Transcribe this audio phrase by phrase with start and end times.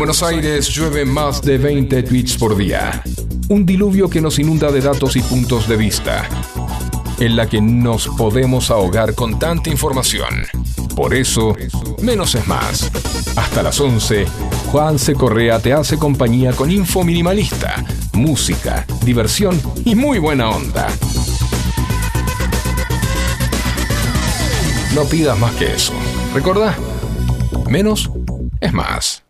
[0.00, 3.02] Buenos Aires llueve más de 20 tweets por día.
[3.50, 6.26] Un diluvio que nos inunda de datos y puntos de vista,
[7.18, 10.46] en la que nos podemos ahogar con tanta información.
[10.96, 11.54] Por eso,
[12.00, 12.90] menos es más.
[13.36, 14.24] Hasta las 11,
[14.72, 15.12] Juan C.
[15.12, 20.86] Correa te hace compañía con info minimalista, música, diversión y muy buena onda.
[24.94, 25.92] No pidas más que eso.
[26.32, 26.74] ¿Recordá?
[27.68, 28.10] Menos
[28.62, 29.24] es más.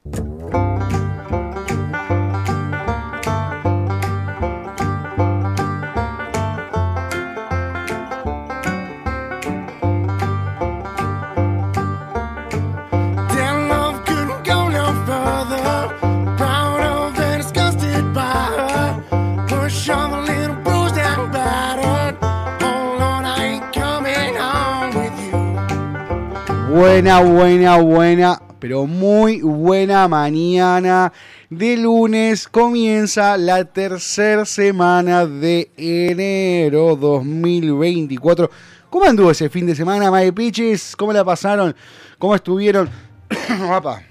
[26.80, 31.12] Buena, buena, buena, pero muy buena mañana
[31.51, 32.49] de lunes.
[32.49, 38.51] Comienza la tercera semana de enero 2024.
[38.88, 40.96] ¿Cómo anduvo ese fin de semana, Mae Piches?
[40.96, 41.77] ¿Cómo la pasaron?
[42.19, 42.88] ¿Cómo estuvieron?
[43.69, 44.02] Papá,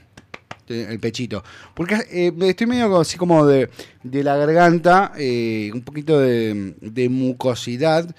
[0.68, 1.44] el pechito.
[1.74, 3.72] Porque eh, estoy medio así como de,
[4.04, 8.16] la garganta, eh, un poquito de, de mucosidad.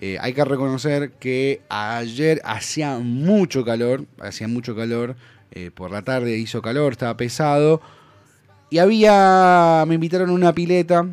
[0.00, 5.16] Eh, hay que reconocer que ayer hacía mucho calor, hacía mucho calor,
[5.50, 7.80] eh, por la tarde hizo calor, estaba pesado,
[8.70, 11.06] y había, me invitaron a una pileta,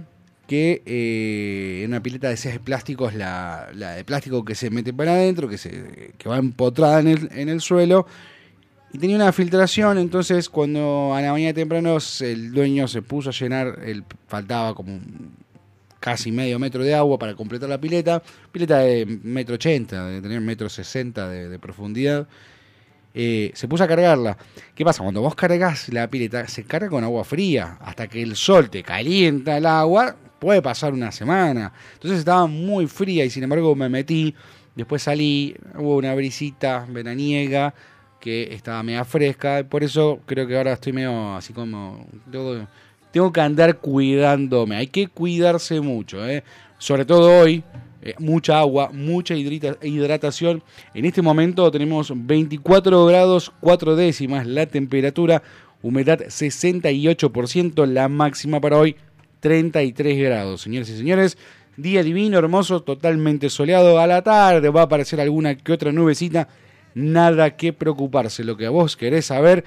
[0.47, 5.13] que eh, una pileta de seis plásticos, la, la, de plástico que se mete para
[5.13, 8.05] adentro, que, se, que va empotrada en el, en el suelo,
[8.93, 13.33] y tenía una filtración, entonces cuando a la mañana temprano el dueño se puso a
[13.33, 14.99] llenar, el, faltaba como
[15.99, 18.21] casi medio metro de agua para completar la pileta.
[18.51, 22.27] Pileta de metro ochenta, de tener metro sesenta de, profundidad.
[23.13, 24.37] Eh, se puso a cargarla.
[24.75, 25.01] ¿Qué pasa?
[25.01, 27.77] Cuando vos cargas la pileta, se carga con agua fría.
[27.81, 31.73] Hasta que el sol te calienta el agua, puede pasar una semana.
[31.93, 34.35] Entonces estaba muy fría y sin embargo me metí.
[34.75, 37.73] Después salí, hubo una brisita veraniega
[38.19, 39.63] que estaba media fresca.
[39.67, 42.67] Por eso creo que ahora estoy medio así como todo
[43.15, 44.75] tengo que andar cuidándome.
[44.75, 46.43] Hay que cuidarse mucho, ¿eh?
[46.77, 47.63] sobre todo hoy.
[48.01, 50.61] Eh, mucha agua, mucha hidratación.
[50.93, 55.41] En este momento tenemos 24 grados 4 décimas la temperatura,
[55.81, 58.97] humedad 68%, la máxima para hoy
[59.39, 60.59] 33 grados.
[60.59, 61.37] Señores y señores,
[61.77, 63.97] día divino, hermoso, totalmente soleado.
[63.97, 66.49] A la tarde va a aparecer alguna que otra nubecita.
[66.95, 68.43] Nada que preocuparse.
[68.43, 69.63] Lo que a vos querés saber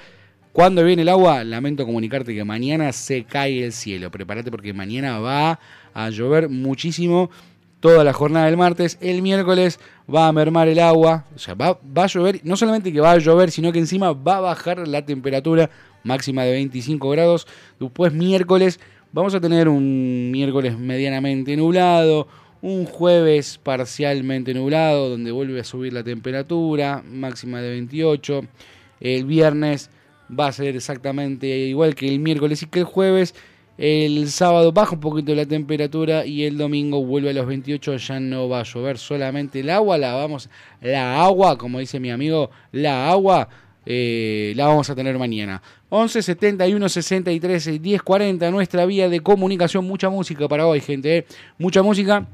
[0.58, 4.10] cuando viene el agua, lamento comunicarte que mañana se cae el cielo.
[4.10, 5.60] Prepárate porque mañana va
[5.94, 7.30] a llover muchísimo
[7.78, 8.98] toda la jornada del martes.
[9.00, 9.78] El miércoles
[10.12, 11.26] va a mermar el agua.
[11.32, 12.40] O sea, va, va, a llover.
[12.42, 15.70] No solamente que va a llover, sino que encima va a bajar la temperatura
[16.02, 17.46] máxima de 25 grados.
[17.78, 18.80] Después miércoles
[19.12, 22.26] vamos a tener un miércoles medianamente nublado.
[22.62, 28.40] Un jueves parcialmente nublado, donde vuelve a subir la temperatura, máxima de 28.
[28.98, 29.88] El viernes
[30.28, 33.34] va a ser exactamente igual que el miércoles y que el jueves.
[33.78, 38.18] El sábado baja un poquito la temperatura y el domingo vuelve a los 28, ya
[38.18, 40.50] no va a llover, solamente el agua la vamos,
[40.80, 43.48] la agua, como dice mi amigo, la agua
[43.86, 45.62] eh, la vamos a tener mañana.
[45.90, 51.26] 11 71 63 10 40, nuestra vía de comunicación, mucha música para hoy, gente, eh.
[51.56, 52.26] mucha música.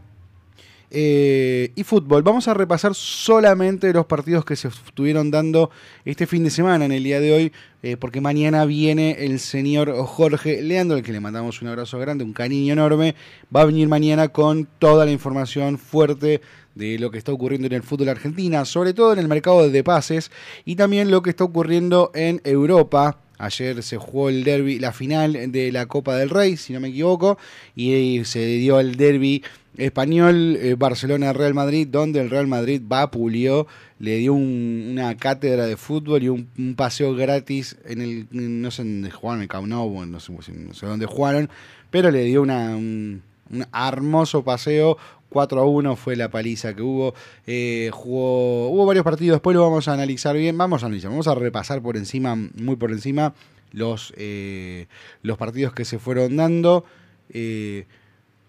[0.97, 2.23] Eh, y fútbol.
[2.23, 5.71] Vamos a repasar solamente los partidos que se estuvieron dando
[6.05, 9.93] este fin de semana, en el día de hoy, eh, porque mañana viene el señor
[9.93, 13.17] Jorge Leandro, al que le mandamos un abrazo grande, un cariño enorme.
[13.55, 16.41] Va a venir mañana con toda la información fuerte
[16.77, 19.83] de lo que está ocurriendo en el fútbol argentino, sobre todo en el mercado de
[19.83, 20.31] pases
[20.65, 23.19] y también lo que está ocurriendo en Europa.
[23.45, 26.89] Ayer se jugó el derby, la final de la Copa del Rey, si no me
[26.89, 27.39] equivoco,
[27.77, 29.43] y se dio el derby
[29.77, 33.67] español eh, Barcelona-Real Madrid, donde el Real Madrid va, pulió,
[33.99, 39.11] le dio una cátedra de fútbol y un, paseo gratis en el, no sé dónde
[39.11, 41.51] jugaron, el Camp no sé, no sé dónde jugaron,
[41.91, 43.23] pero le dio una, un,
[43.75, 44.97] hermoso paseo
[45.35, 47.13] 4 a 1 fue la paliza que hubo.
[47.45, 50.57] Eh, jugó, hubo varios partidos, después lo vamos a analizar bien.
[50.57, 53.35] Vamos a analizar, vamos a repasar por encima, muy por encima,
[53.73, 54.87] los, eh,
[55.23, 56.85] los partidos que se fueron dando.
[57.31, 57.87] Eh,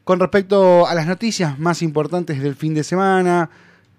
[0.04, 3.50] con respecto a las noticias más importantes del fin de semana,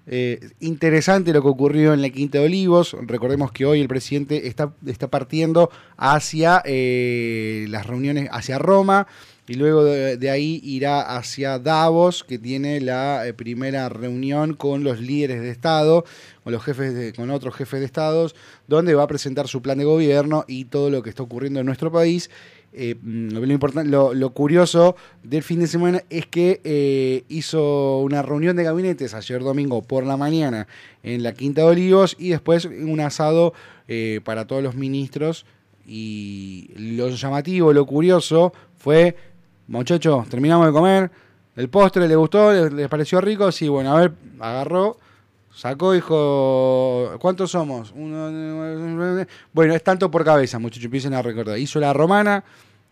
[0.09, 2.97] eh, interesante lo que ocurrió en la Quinta de Olivos.
[3.03, 9.09] Recordemos que hoy el presidente está, está partiendo hacia eh, las reuniones, hacia Roma.
[9.49, 15.01] Y luego de, ahí irá hacia Davos, que tiene la eh, primera reunión con los
[15.01, 16.05] líderes de Estado,
[16.43, 18.35] con los jefes de, con otros jefes de Estados,
[18.67, 21.67] donde va a presentar su plan de gobierno y todo lo que está ocurriendo en
[21.67, 22.29] nuestro país.
[22.73, 28.23] Eh, mm, lo, importante, lo, curioso del fin de semana es que eh, hizo una
[28.23, 30.67] reunión de gabinetes ayer domingo por la mañana
[31.05, 33.55] en la Quinta de Olivos y después un asado
[34.25, 35.47] para todos los ministros.
[35.87, 39.17] Y lo llamativo, lo curioso fue
[39.69, 41.11] muchachos, terminamos de comer,
[41.57, 44.99] el postre le gustó, les, pareció rico, sí, bueno, a ver, agarró,
[45.55, 47.93] sacó, dijo, ¿cuántos somos?
[47.95, 51.59] bueno, es tanto por cabeza, muchachos, empiecen a recordar.
[51.59, 52.45] Hizo la romana,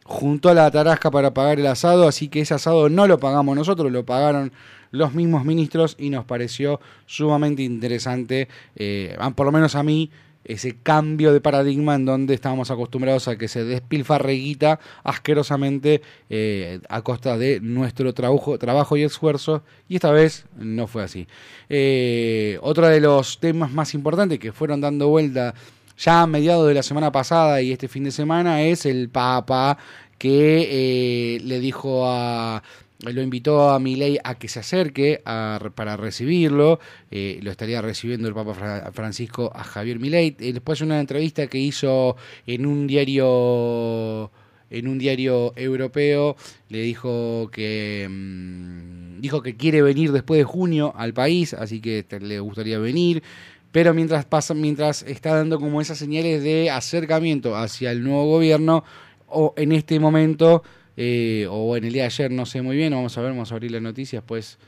[0.04, 3.92] juntó la tarasca para pagar el asado, así que ese asado no lo pagamos nosotros,
[3.92, 4.52] lo pagaron
[4.90, 10.10] los mismos ministros y nos pareció sumamente interesante, eh, por lo menos a mí,
[10.44, 17.02] ese cambio de paradigma en donde estábamos acostumbrados a que se despilfarreguita asquerosamente eh, a
[17.02, 21.26] costa de nuestro trabajo, trabajo y esfuerzo, y esta vez no fue así.
[21.68, 25.54] Eh, otro de los temas más importantes que fueron dando vuelta
[25.96, 29.78] ya a mediados de la semana pasada y este fin de semana es el Papa
[30.18, 32.62] que eh, le dijo a
[33.00, 35.20] lo invitó a Milei a que se acerque
[35.74, 36.78] para recibirlo,
[37.10, 40.36] eh, lo estaría recibiendo el Papa Francisco a Javier Milei.
[40.38, 44.30] Eh, después de una entrevista que hizo en un diario
[44.70, 46.36] en un diario europeo
[46.68, 52.04] le dijo que mm, dijo que quiere venir después de junio al país, así que
[52.20, 53.22] le gustaría venir.
[53.72, 58.84] Pero mientras pasa, mientras está dando como esas señales de acercamiento hacia el nuevo gobierno,
[59.26, 60.62] o en este momento
[60.96, 63.50] eh, o en el día de ayer, no sé muy bien, vamos a ver, vamos
[63.50, 64.58] a abrir las noticias, pues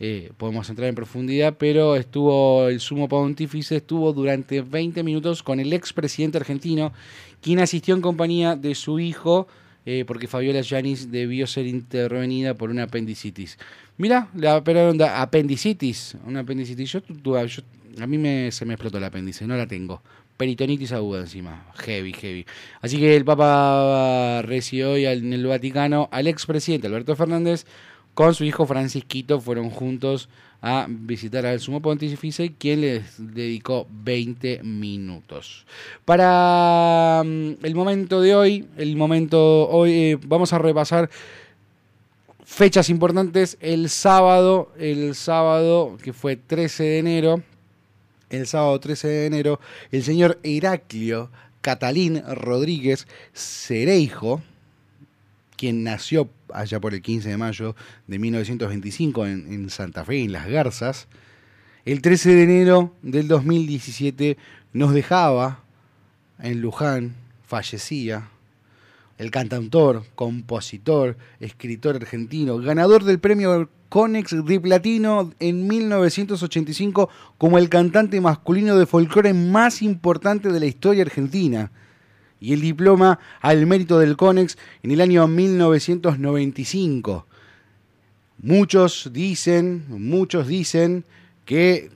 [0.00, 5.60] eh, podemos entrar en profundidad, pero estuvo el sumo pontífice, estuvo durante 20 minutos con
[5.60, 6.92] el expresidente argentino,
[7.40, 9.48] quien asistió en compañía de su hijo,
[9.84, 13.58] eh, porque Fabiola Yanis debió ser intervenida por una apendicitis.
[13.96, 16.92] Mira, la operaron apendicitis, una apendicitis.
[16.92, 17.00] Yo,
[18.00, 20.02] a mí me, se me explotó el apéndice, no la tengo
[20.42, 21.64] peritonitis aguda encima.
[21.76, 22.46] Heavy, heavy.
[22.80, 27.64] Así que el Papa recibió hoy en el Vaticano al expresidente Alberto Fernández
[28.14, 29.40] con su hijo Francisquito.
[29.40, 30.28] Fueron juntos
[30.60, 35.64] a visitar al sumo pontífice, quien les dedicó 20 minutos.
[36.04, 41.08] Para mm, el momento de hoy, el momento hoy, eh, vamos a repasar
[42.44, 43.58] fechas importantes.
[43.60, 47.42] El sábado, el sábado que fue 13 de enero
[48.32, 51.30] el sábado 13 de enero, el señor Heraclio
[51.60, 54.42] Catalín Rodríguez Cereijo,
[55.56, 57.76] quien nació allá por el 15 de mayo
[58.06, 61.06] de 1925 en, en, Santa Fe, en Las Garzas,
[61.84, 64.36] el 13 de enero del 2017
[64.72, 65.62] nos dejaba
[66.40, 67.14] en Luján,
[67.46, 68.28] fallecía,
[69.22, 77.08] el cantautor, compositor, escritor argentino, ganador del premio Conex de Platino en 1985
[77.38, 81.70] como el cantante masculino de folclore más importante de la historia argentina.
[82.40, 87.26] Y el diploma al mérito del Conex en el año 1995.
[88.38, 91.04] Muchos dicen, muchos dicen
[91.44, 91.90] que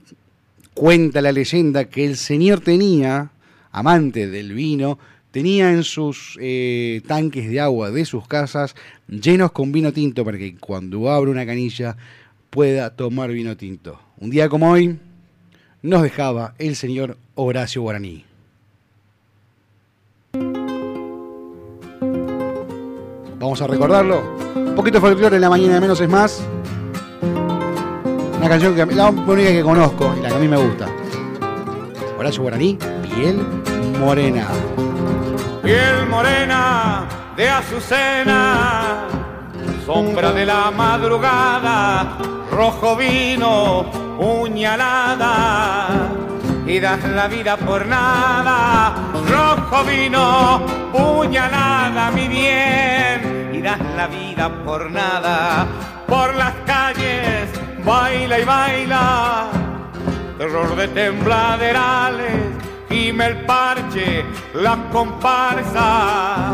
[0.73, 3.31] cuenta la leyenda que el señor tenía,
[3.71, 4.99] amante del vino,
[5.37, 8.73] tenía en sus eh, tanques de agua de sus casas
[9.07, 11.95] llenos con vino tinto para que cuando abra una canilla
[12.49, 13.99] pueda tomar vino tinto.
[14.17, 14.97] Un día como hoy
[15.83, 18.25] nos dejaba el señor Horacio Guaraní.
[23.39, 24.35] Vamos a recordarlo.
[24.55, 26.43] Un poquito folclore en la mañana de menos es más.
[28.39, 30.89] Una canción que la única que conozco y la que a mí me gusta.
[32.17, 33.37] Horacio Guaraní, piel
[33.99, 34.47] morena
[35.67, 37.05] piel morena
[37.35, 39.05] de azucena,
[39.85, 42.17] sombra de la madrugada,
[42.49, 45.27] rojo vino, puñalada,
[46.65, 50.61] y das la vida por nada, rojo vino,
[50.93, 55.67] puñalada, mi bien, y das la vida por nada,
[56.07, 57.49] por las calles,
[57.83, 59.47] baila y baila,
[60.37, 66.53] terror de tembladerales Dime el parche, la comparsa,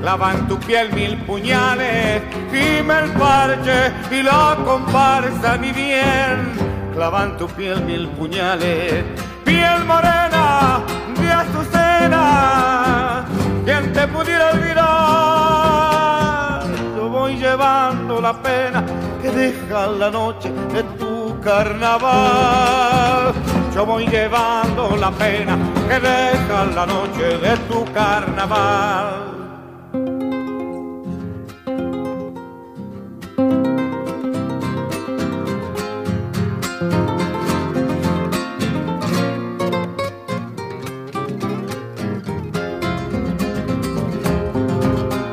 [0.00, 2.22] clavan tu piel mil puñales.
[2.52, 6.52] Dime el parche y la comparsa, mi bien,
[6.94, 9.04] clavan tu piel mil puñales.
[9.44, 10.80] Piel morena
[11.20, 13.24] de azucena,
[13.64, 14.84] quien te pudiera olvidar.
[16.96, 18.84] Yo voy llevando la pena
[19.20, 23.34] que deja la noche de tu carnaval
[23.74, 29.32] yo voy llevando la pena que deja la noche de tu carnaval.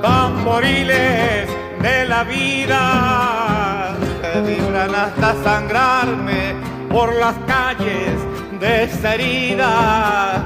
[0.01, 1.48] Tamboriles
[1.79, 6.55] de la vida que vibran hasta sangrarme
[6.89, 8.10] por las calles
[8.71, 10.43] de esta herida.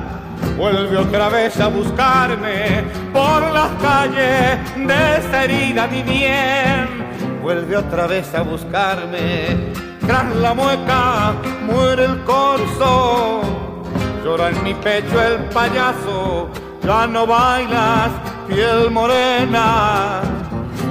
[0.58, 7.42] Vuelve otra vez a buscarme por las calles de herida, mi bien.
[7.42, 9.74] Vuelve otra vez a buscarme.
[10.06, 11.34] Tras la mueca
[11.68, 13.42] muere el corso.
[14.24, 16.50] Llora en mi pecho el payaso.
[16.84, 18.12] Ya no bailas,
[18.48, 20.22] piel morena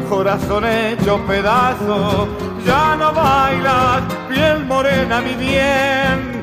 [0.09, 2.29] corazón hecho pedazo,
[2.65, 6.34] ya no bailas, piel morena mi bien,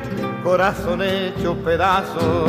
[0.42, 2.46] corazón hecho pedazo,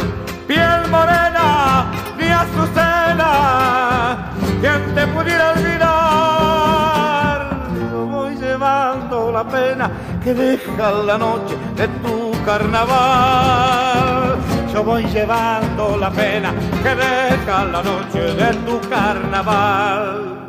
[0.47, 4.31] piel morena mi azucena,
[4.62, 7.39] quien te pudiera olvidar,
[7.91, 9.89] yo voy llevando la pena
[10.23, 14.38] que deja la noche de tu carnaval.
[14.73, 20.39] Yo voy llevando la pena que deja la noche de tu carnaval.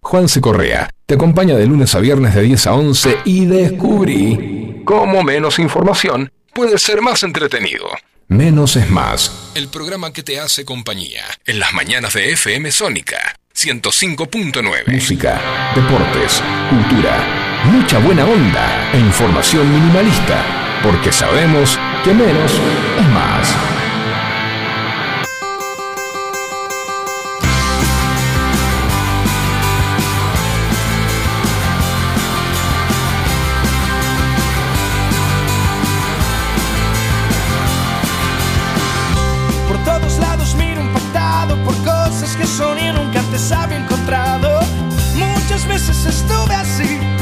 [0.00, 5.22] Juanse Correa te acompaña de lunes a viernes de 10 a 11 y descubrí cómo
[5.22, 7.86] menos información puede ser más entretenido.
[8.28, 9.52] Menos es más.
[9.54, 14.86] El programa que te hace compañía en las mañanas de FM Sónica 105.9.
[14.86, 15.40] Música,
[15.74, 22.52] deportes, cultura, mucha buena onda e información minimalista, porque sabemos que menos
[22.98, 23.71] es más.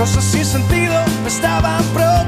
[0.01, 2.20] Cosas sin sentido me estaban preocupando.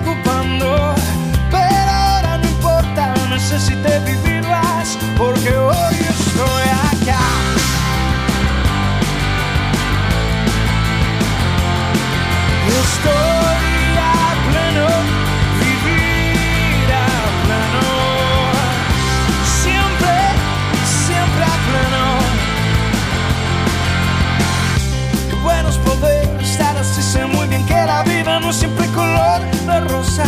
[30.16, 30.24] De.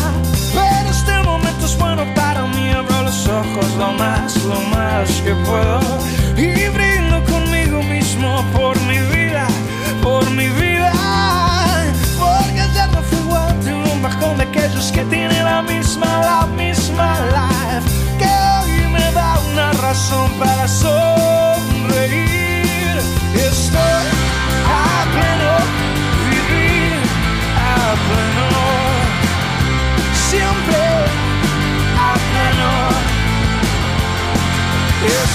[0.52, 5.34] Pero este momento es bueno para mí, abro los ojos lo más, lo más que
[5.46, 5.80] puedo.
[6.36, 9.46] Y brindo conmigo mismo por mi vida,
[10.02, 10.92] por mi vida.
[12.18, 16.46] Porque ayer no fue igual, tengo un bajón de aquellos que tienen la misma, la
[16.46, 17.88] misma life.
[18.18, 21.03] Que hoy me da una razón para sonreír.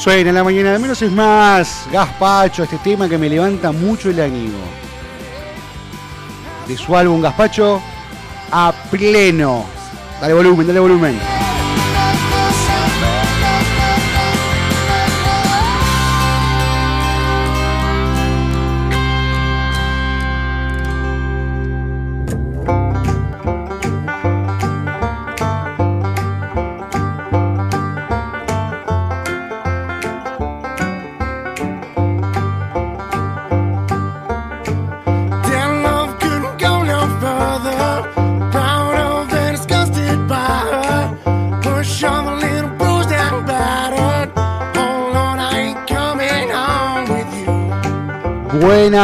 [0.00, 1.86] Suena en la mañana de menos es más.
[1.92, 4.56] Gaspacho, este tema que me levanta mucho el ánimo.
[6.66, 7.82] De su álbum Gaspacho
[8.50, 9.66] a pleno.
[10.18, 11.39] Dale volumen, dale volumen.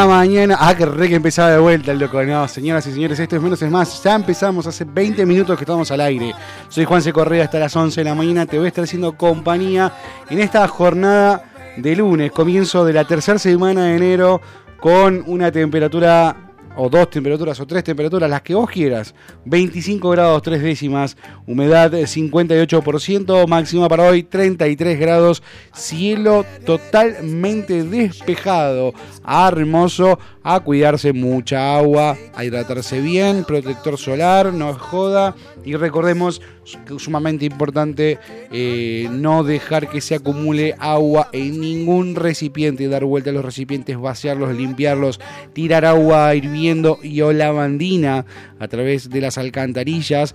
[0.05, 0.57] Mañana.
[0.59, 2.21] Ah, que re que empezaba de vuelta el loco.
[2.23, 4.03] No, señoras y señores, esto es menos es más.
[4.03, 6.33] Ya empezamos hace 20 minutos que estamos al aire.
[6.69, 8.45] Soy Juanse Correa hasta las 11 de la mañana.
[8.45, 9.93] Te voy a estar haciendo compañía
[10.29, 11.43] en esta jornada
[11.77, 14.41] de lunes, comienzo de la tercera semana de enero,
[14.79, 16.46] con una temperatura
[16.77, 19.13] o dos temperaturas o tres temperaturas, las que vos quieras.
[19.45, 25.43] 25 grados tres décimas, humedad 58%, máxima para hoy 33 grados,
[25.73, 28.93] cielo totalmente despejado,
[29.27, 35.35] hermoso, a cuidarse mucha agua, a hidratarse bien, protector solar, no joda
[35.67, 36.41] y recordemos
[36.85, 38.19] que es sumamente importante
[38.53, 43.99] eh, no dejar que se acumule agua en ningún recipiente, dar vuelta a los recipientes,
[43.99, 45.19] vaciarlos, limpiarlos,
[45.51, 48.25] tirar agua hirviendo y o lavandina
[48.59, 50.33] a través de las alcantarillas,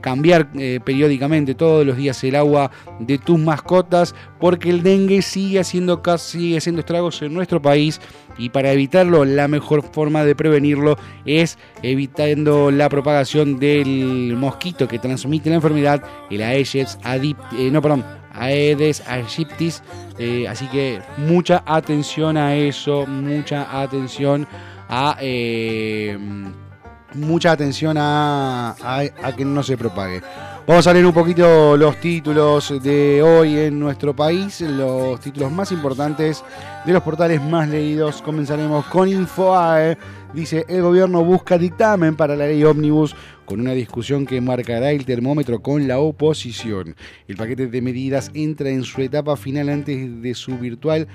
[0.00, 5.58] cambiar eh, periódicamente todos los días el agua de tus mascotas, porque el dengue sigue
[5.58, 8.00] haciendo, sigue haciendo estragos en nuestro país
[8.38, 14.98] y para evitarlo la mejor forma de prevenirlo es evitando la propagación del mosquito que
[14.98, 19.82] transmite la enfermedad, el Aedes eh, no, perdón, Aedes aegyptis,
[20.18, 24.46] eh, así que mucha atención a eso, mucha atención
[24.88, 26.16] a eh,
[27.14, 30.22] mucha atención a, a que no se propague.
[30.68, 35.72] Vamos a leer un poquito los títulos de hoy en nuestro país, los títulos más
[35.72, 36.44] importantes
[36.84, 38.20] de los portales más leídos.
[38.20, 39.96] Comenzaremos con Infoae.
[40.34, 45.06] Dice, el gobierno busca dictamen para la ley ómnibus con una discusión que marcará el
[45.06, 46.96] termómetro con la oposición.
[47.26, 51.08] El paquete de medidas entra en su etapa final antes de su virtual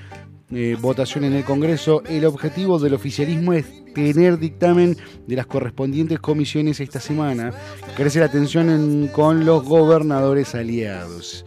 [0.55, 2.03] eh, votación en el Congreso.
[2.07, 7.51] El objetivo del oficialismo es tener dictamen de las correspondientes comisiones esta semana.
[7.95, 11.45] Crece la tensión con los gobernadores aliados.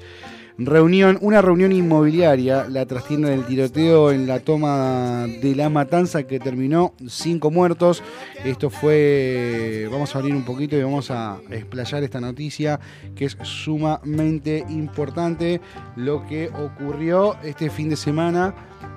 [0.58, 6.40] Reunión, una reunión inmobiliaria, la trastienda del tiroteo en la toma de la matanza que
[6.40, 8.02] terminó cinco muertos.
[8.42, 12.80] Esto fue, vamos a abrir un poquito y vamos a explayar esta noticia
[13.14, 15.60] que es sumamente importante.
[15.94, 18.54] Lo que ocurrió este fin de semana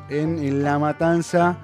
[0.09, 1.57] en la matanza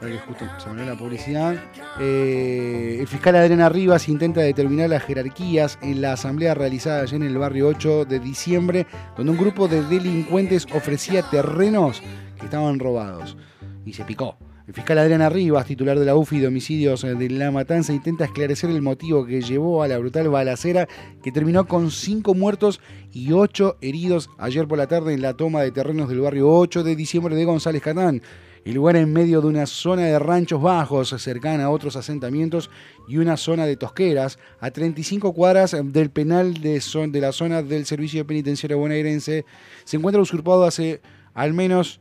[0.00, 1.56] que justo se me la publicidad.
[1.98, 7.28] Eh, el fiscal Adriana Rivas intenta determinar las jerarquías en la asamblea realizada ayer en
[7.28, 12.02] el barrio 8 de diciembre, donde un grupo de delincuentes ofrecía terrenos
[12.38, 13.36] que estaban robados.
[13.84, 14.36] Y se picó.
[14.66, 18.68] El fiscal Adriana Rivas, titular de la UFI de homicidios de La Matanza, intenta esclarecer
[18.68, 20.88] el motivo que llevó a la brutal balacera
[21.22, 22.80] que terminó con cinco muertos
[23.12, 26.82] y ocho heridos ayer por la tarde en la toma de terrenos del barrio 8
[26.82, 28.22] de diciembre de González Catán.
[28.64, 32.68] El lugar en medio de una zona de ranchos bajos cercana a otros asentamientos
[33.06, 37.86] y una zona de tosqueras a 35 cuadras del penal de, de la zona del
[37.86, 39.44] Servicio Penitenciario Bonaerense.
[39.84, 41.00] Se encuentra usurpado hace
[41.34, 42.00] al menos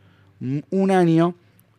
[0.72, 1.36] un año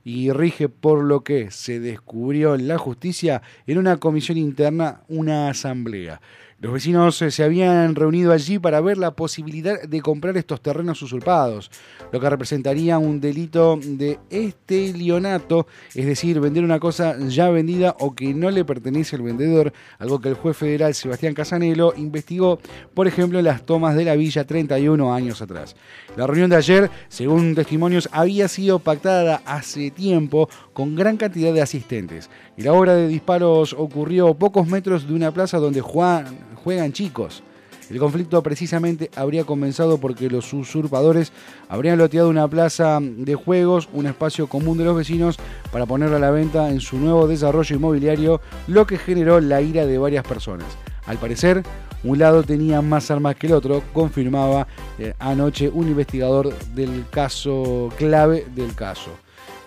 [0.06, 5.48] y rige por lo que se descubrió en la justicia en una comisión interna, una
[5.48, 6.20] asamblea.
[6.58, 11.70] Los vecinos se habían reunido allí para ver la posibilidad de comprar estos terrenos usurpados,
[12.10, 18.14] lo que representaría un delito de estelionato, es decir, vender una cosa ya vendida o
[18.14, 22.58] que no le pertenece al vendedor, algo que el juez federal Sebastián Casanelo investigó,
[22.94, 25.76] por ejemplo, en las tomas de la villa 31 años atrás.
[26.16, 31.62] La reunión de ayer, según testimonios, había sido pactada hace tiempo con gran cantidad de
[31.62, 36.92] asistentes, y la hora de disparos ocurrió a pocos metros de una plaza donde juegan
[36.92, 37.42] chicos.
[37.88, 41.32] El conflicto precisamente habría comenzado porque los usurpadores
[41.70, 45.38] habrían loteado una plaza de juegos, un espacio común de los vecinos,
[45.72, 49.86] para ponerla a la venta en su nuevo desarrollo inmobiliario, lo que generó la ira
[49.86, 50.66] de varias personas.
[51.06, 51.62] Al parecer,
[52.04, 54.66] un lado tenía más armas que el otro, confirmaba
[54.98, 59.12] eh, anoche un investigador del caso clave del caso.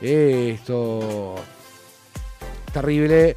[0.02, 1.36] Esto
[2.74, 3.36] terrible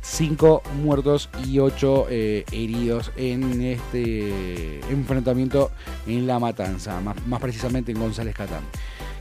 [0.00, 5.70] cinco muertos y ocho eh, heridos en este enfrentamiento
[6.06, 8.62] en La Matanza, más, más precisamente en González Catán.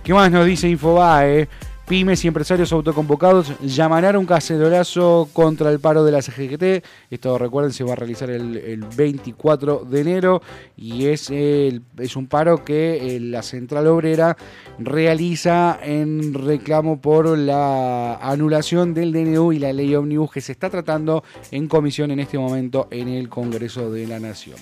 [0.03, 1.47] ¿Qué más nos dice Infobae?
[1.87, 6.81] Pymes y empresarios autoconvocados llamarán un cacerolazo contra el paro de la CGT.
[7.11, 10.41] Esto, recuerden, se va a realizar el, 24 de enero
[10.77, 14.37] y es, es un paro que eh, la Central Obrera
[14.79, 20.69] realiza en reclamo por la anulación del DNU y la ley Omnibus que se está
[20.69, 24.55] tratando en comisión en este momento en el Congreso de la Nación.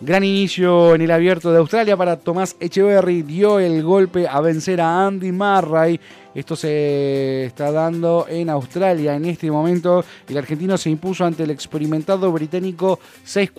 [0.00, 3.22] Gran inicio en el abierto de Australia para Tomás Echeverry.
[3.22, 5.98] Dio el golpe a vencer a Andy Murray.
[6.38, 10.04] Esto se está dando en Australia en este momento.
[10.28, 13.50] El argentino se impuso ante el experimentado británico 6-4,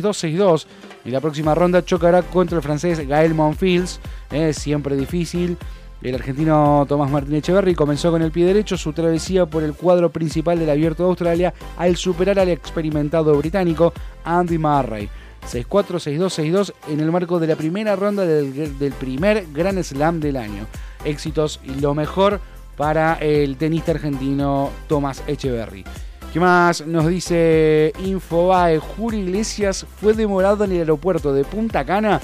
[0.00, 0.66] 6-2, 6-2.
[1.04, 4.00] En la próxima ronda chocará contra el francés Gael Monfils.
[4.30, 5.58] Es siempre difícil.
[6.00, 10.10] El argentino Tomás Martín Echeverry comenzó con el pie derecho su travesía por el cuadro
[10.10, 13.92] principal del Abierto de Australia al superar al experimentado británico
[14.24, 15.10] Andy Murray.
[15.50, 20.36] 6-4, 6-2, 6-2 en el marco de la primera ronda del, primer Gran Slam del
[20.38, 20.66] año.
[21.04, 22.40] Éxitos y lo mejor
[22.76, 25.84] para el tenista argentino Tomás Echeverry.
[26.32, 28.78] ¿Qué más nos dice Infobae?
[28.78, 32.20] Julio Iglesias fue demorado en el aeropuerto de Punta Cana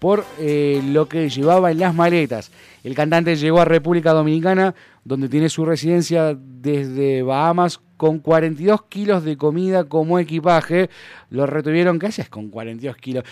[0.00, 2.50] por eh, lo que llevaba en las maletas.
[2.82, 9.24] El cantante llegó a República Dominicana, donde tiene su residencia desde Bahamas, con 42 kilos
[9.24, 10.90] de comida como equipaje.
[11.30, 13.24] Lo retuvieron, ¿qué haces con 42 kilos?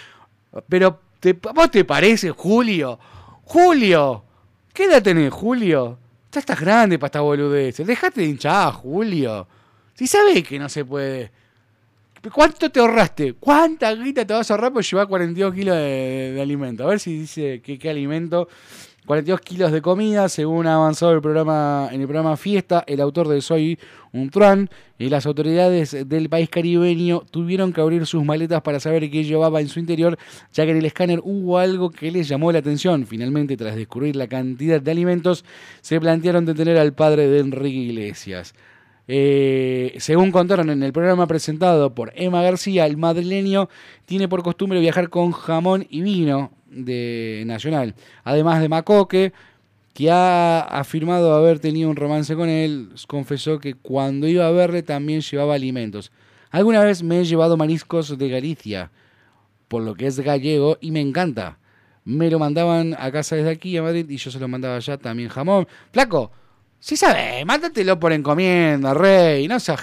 [0.69, 2.99] Pero, ¿te, ¿vos te parece, Julio?
[3.43, 4.25] ¡Julio!
[4.73, 5.99] ¿Qué edad tenés, Julio?
[6.33, 7.77] Ya estás grande para esta boludez.
[7.77, 9.47] Dejate de hinchar, Julio.
[9.95, 11.31] Si sabes que no se puede.
[12.33, 13.35] ¿Cuánto te ahorraste?
[13.35, 16.85] ¿Cuánta guita te vas a ahorrar por llevar 42 kilos de, alimento?
[16.85, 18.49] A ver si dice qué alimento.
[19.07, 23.27] 42 kilos de comida, según ha avanzado el programa, en el programa Fiesta, el autor
[23.27, 23.79] de Soy
[24.13, 29.11] un Truan y las autoridades del país caribeño tuvieron que abrir sus maletas para saber
[29.11, 30.17] qué llevaba en su interior,
[30.53, 33.07] ya que en el escáner hubo algo que les llamó la atención.
[33.07, 35.45] Finalmente, tras descubrir la cantidad de alimentos,
[35.81, 38.55] se plantearon detener al padre de Enrique Iglesias.
[39.09, 43.69] Eh, según contaron en el programa presentado por Emma García, el madrileño
[44.05, 49.33] tiene por costumbre viajar con jamón y vino de Nacional, además de Macoque,
[49.93, 54.83] que ha afirmado haber tenido un romance con él, confesó que cuando iba a verle
[54.83, 56.13] también llevaba alimentos.
[56.51, 58.91] Alguna vez me he llevado mariscos de Galicia,
[59.69, 61.59] por lo que es gallego, y me encanta.
[62.05, 64.99] Me lo mandaban a casa desde aquí, a Madrid, y yo se lo mandaba allá
[64.99, 65.69] también jamón.
[65.93, 66.33] Flaco,
[66.83, 69.47] Sí sabe, mándatelo por encomienda, rey.
[69.47, 69.77] No sé.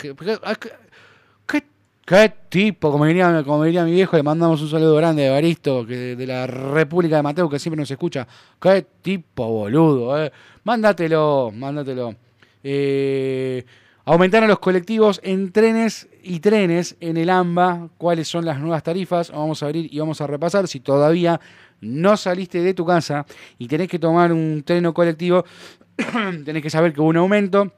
[1.47, 1.63] ¿Qué,
[2.05, 2.91] qué, tipo?
[2.91, 6.27] Como diría, como diría mi viejo, le mandamos un saludo grande de Baristo, que de
[6.27, 8.27] la República de Mateo, que siempre nos escucha.
[8.62, 10.29] Qué tipo boludo, eh.
[10.65, 12.15] Mándatelo, mándatelo.
[12.62, 13.63] Eh,
[14.03, 17.91] aumentaron los colectivos en trenes y trenes en el AMBA.
[17.97, 19.31] ¿Cuáles son las nuevas tarifas?
[19.31, 20.67] Vamos a abrir y vamos a repasar.
[20.67, 21.39] Si todavía
[21.79, 23.25] no saliste de tu casa
[23.57, 25.45] y tenés que tomar un tren o colectivo,
[26.45, 27.73] tenés que saber que hubo un aumento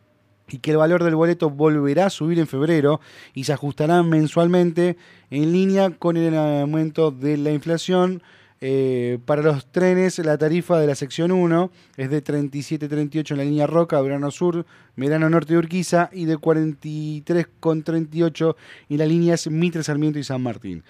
[0.50, 3.00] y que el valor del boleto volverá a subir en febrero
[3.34, 4.98] y se ajustará mensualmente
[5.30, 8.22] en línea con el aumento de la inflación.
[8.64, 13.44] Eh, para los trenes, la tarifa de la sección 1 es de 37.38 en la
[13.44, 18.56] línea Roca, Verano Sur, Verano Norte de Urquiza y de 43.38
[18.90, 20.84] en las líneas Mitre, Sarmiento y San Martín.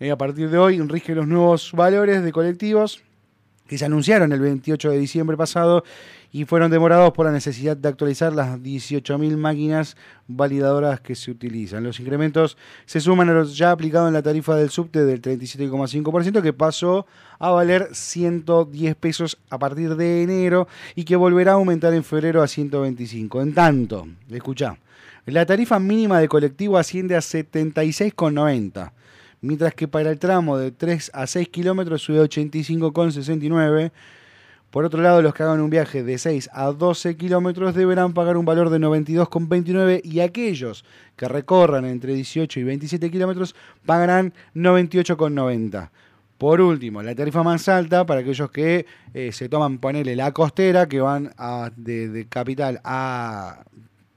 [0.00, 3.04] Eh, a partir de hoy rigen los nuevos valores de colectivos
[3.66, 5.84] que se anunciaron el 28 de diciembre pasado
[6.32, 9.96] y fueron demorados por la necesidad de actualizar las 18.000 máquinas
[10.28, 11.84] validadoras que se utilizan.
[11.84, 16.42] Los incrementos se suman a los ya aplicados en la tarifa del subte del 37,5%
[16.42, 17.06] que pasó
[17.38, 22.42] a valer 110 pesos a partir de enero y que volverá a aumentar en febrero
[22.42, 23.42] a 125.
[23.42, 24.78] En tanto, escucha,
[25.26, 28.92] la tarifa mínima de colectivo asciende a 76,90
[29.42, 33.92] mientras que para el tramo de 3 a 6 kilómetros sube a 85,69
[34.72, 38.38] por otro lado, los que hagan un viaje de 6 a 12 kilómetros deberán pagar
[38.38, 45.90] un valor de 92,29 y aquellos que recorran entre 18 y 27 kilómetros pagarán 98,90.
[46.38, 50.88] Por último, la tarifa más alta para aquellos que eh, se toman, ponele la costera,
[50.88, 53.64] que van a, de, capital a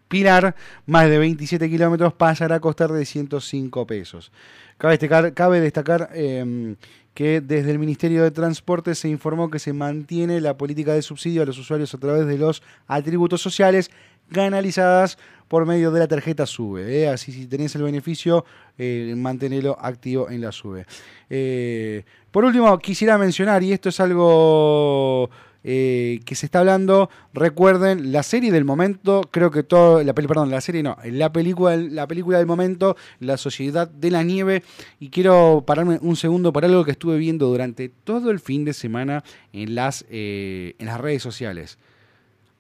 [0.08, 4.32] Pilar, más de 27 kilómetros, pasará a costar de 105 pesos.
[4.78, 6.76] Cabe destacar, em,
[7.14, 11.44] que desde el Ministerio de Transporte se informó que se mantiene la política de subsidio
[11.44, 13.90] a los usuarios a través de los atributos sociales
[14.32, 17.04] canalizadas por medio de la tarjeta SUBE.
[17.04, 17.10] ¿eh?
[17.10, 18.44] Así si tenés el beneficio,
[18.78, 20.86] eh, mantenelo activo en la SUBE.
[21.30, 25.30] Eh, por último, quisiera mencionar, y esto es algo
[25.68, 27.10] eh, que se está hablando.
[27.34, 31.76] Recuerden, la serie del momento, creo que todo, la perdón, la serie no, la película,
[31.76, 34.62] la película del momento, La Sociedad de la Nieve.
[35.00, 38.74] Y quiero pararme un segundo para algo que estuve viendo durante todo el fin de
[38.74, 39.24] semana
[39.54, 41.80] en las, eh, en las redes sociales.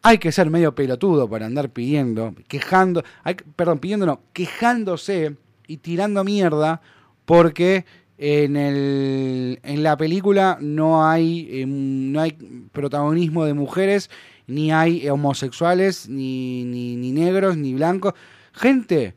[0.01, 5.35] Hay que ser medio pelotudo para andar pidiendo, quejando, hay, perdón, pidiendo no, quejándose
[5.67, 6.81] y tirando mierda
[7.25, 7.85] porque
[8.17, 12.32] en, el, en la película no hay, em, no hay
[12.71, 14.10] protagonismo de mujeres,
[14.47, 18.13] ni hay homosexuales, ni, ni, negros, ni blancos.
[18.54, 19.15] Gente,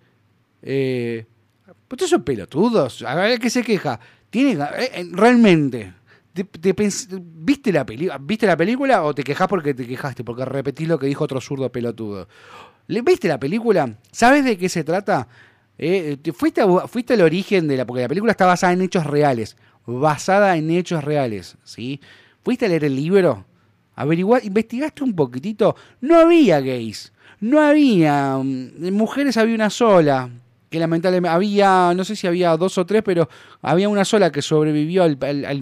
[0.63, 1.27] eh,
[1.91, 3.03] ustedes son pelotudos.
[3.03, 4.01] A ver, ¿qué se queja?
[4.31, 5.95] Tiene, eh, eh, realmente,
[6.35, 10.25] ¿viste, la ¿viste la película o te quejas porque te quejaste?
[10.25, 12.29] Porque repetís lo que dijo otro zurdo pelotudo.
[12.89, 13.99] ¿Viste la película?
[14.11, 15.29] ¿Sabes de qué se trata?
[15.79, 17.87] Eh, fuiste, fuiste al origen de la.
[17.87, 19.57] Porque la película está basada en hechos reales.
[19.87, 21.57] Basada en hechos reales.
[21.65, 22.01] ¿sí?
[22.43, 23.47] Fuiste a leer el libro.
[23.95, 25.77] Averiguaste, investigaste un poquitito.
[26.01, 27.13] No había gays.
[27.41, 28.37] No había.
[28.37, 30.31] Mm, mujeres había una sola.
[30.71, 33.29] Que lamentablemente había, no sé si había dos o tres, pero
[33.63, 35.17] había una sola que sobrevivió al,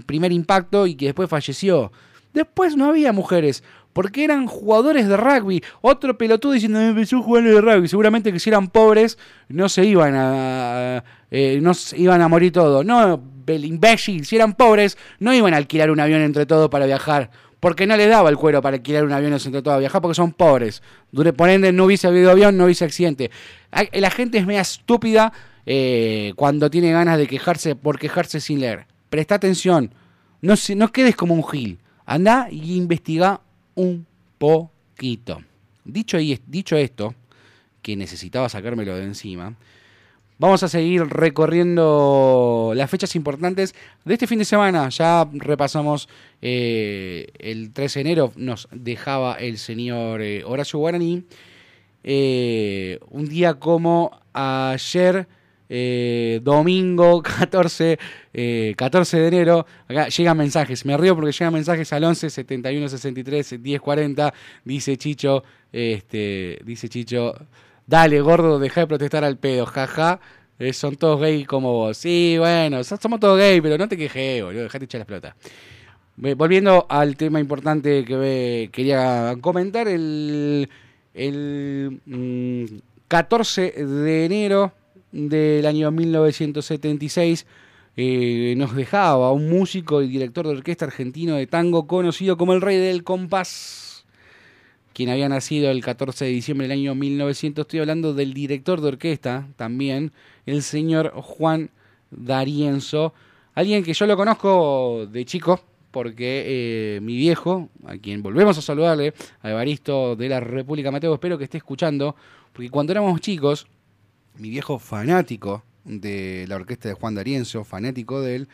[0.04, 1.92] primer impacto y que después falleció.
[2.34, 3.62] Después no había mujeres,
[3.96, 5.64] porque eran jugadores de rugby.
[5.80, 7.88] Otro pelotudo diciendo, me empezó jugando de rugby.
[7.88, 9.16] Seguramente que si eran pobres
[9.48, 12.84] no se iban a, eh, no iban a morir todos.
[12.84, 16.84] No, el imbécil, si eran pobres no iban a alquilar un avión entre todos para
[16.84, 17.30] viajar.
[17.58, 20.14] Porque no les daba el cuero para alquilar un avión entre todos a viajar porque
[20.14, 20.82] son pobres.
[21.34, 23.30] Por ende, no hubiese habido avión, no hubiese accidente.
[23.94, 25.32] La gente es media estúpida
[25.64, 28.88] eh, cuando tiene ganas de quejarse por quejarse sin leer.
[29.08, 29.94] Presta atención.
[30.42, 31.78] No, no quedes como un gil.
[32.04, 33.40] Anda y investiga
[33.76, 34.06] un
[34.38, 35.42] poquito.
[35.84, 37.14] Dicho, dicho esto,
[37.80, 39.54] que necesitaba sacármelo de encima,
[40.38, 44.88] vamos a seguir recorriendo las fechas importantes de este fin de semana.
[44.88, 46.08] Ya repasamos
[46.42, 51.22] eh, el 13 de enero, nos dejaba el señor eh, Horacio Guaraní.
[52.02, 55.28] Eh, un día como ayer
[55.68, 57.98] eh, domingo 14,
[58.76, 59.66] 14 eh, de enero.
[59.88, 64.34] Acá llegan mensajes, me río porque llegan mensajes al 11 71 63 10 40.
[64.64, 67.34] Dice Chicho, este, dice Chicho,
[67.86, 70.20] dale gordo, deja de protestar al pedo, jaja.
[70.58, 71.96] Eh, son todos gay como vos.
[71.98, 75.36] Sí, bueno, somos todos gay, pero no te quejes, boludo, dejate echar la pelota.
[76.16, 80.66] Volviendo al tema importante que quería comentar, el,
[81.12, 84.72] el 14 mm, de enero
[85.16, 87.46] del año 1976
[87.96, 92.60] eh, nos dejaba un músico y director de orquesta argentino de tango conocido como el
[92.60, 94.04] Rey del Compás,
[94.92, 97.62] quien había nacido el 14 de diciembre del año 1900.
[97.62, 100.12] Estoy hablando del director de orquesta también,
[100.44, 101.70] el señor Juan
[102.10, 103.14] D'Arienzo,
[103.54, 105.58] alguien que yo lo conozco de chico,
[105.90, 111.14] porque eh, mi viejo, a quien volvemos a saludarle, a Evaristo de la República Mateo,
[111.14, 112.14] espero que esté escuchando,
[112.52, 113.66] porque cuando éramos chicos,
[114.38, 118.48] mi viejo fanático de la orquesta de Juan D'Arienzo, fanático de él,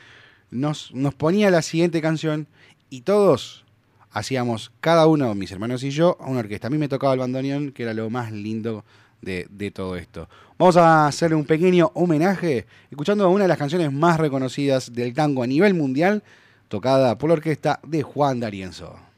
[0.51, 2.47] nos, nos ponía la siguiente canción
[2.91, 3.65] y todos
[4.11, 6.67] hacíamos, cada uno, mis hermanos y yo, a una orquesta.
[6.67, 8.85] A mí me tocaba el bandoneón, que era lo más lindo
[9.23, 10.29] de, de, todo esto.
[10.59, 15.43] Vamos a hacerle un pequeño homenaje escuchando una de las canciones más reconocidas del tango
[15.43, 16.23] a nivel mundial,
[16.69, 19.12] tocada por la orquesta de Juan D'Arienzo.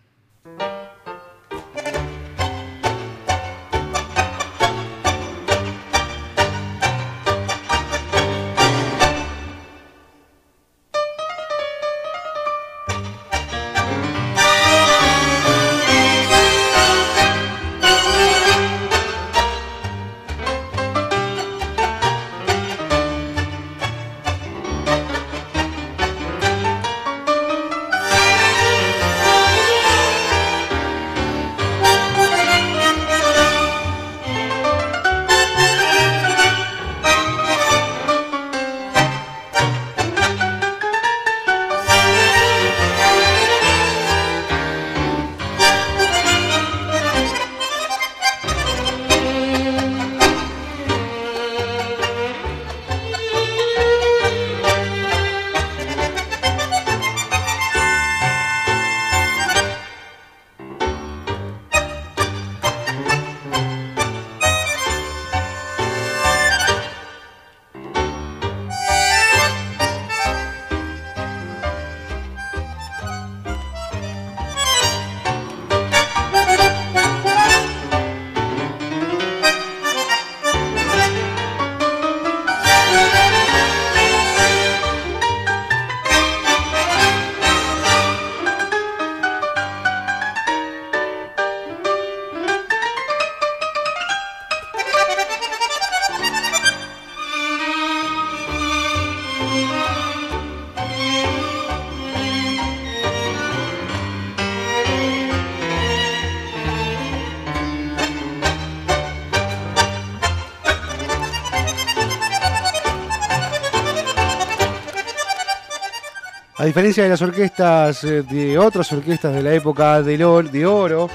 [116.64, 121.10] A diferencia de las orquestas, eh, de otras orquestas de la época de oro,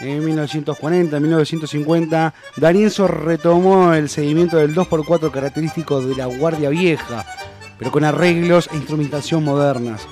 [0.00, 7.24] en 1940, 1950, Darienzo retomó el seguimiento del 2x4 característico de la Guardia Vieja,
[7.78, 10.06] pero con arreglos e instrumentación modernas.